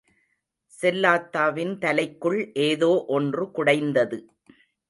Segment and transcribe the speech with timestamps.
[0.73, 4.19] செல்லாத்தாவின் தலைக்குள் ஏதோ ஒன்று குடைந்தது.